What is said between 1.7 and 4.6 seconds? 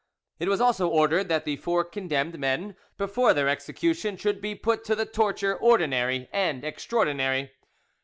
condemned men before their execution should be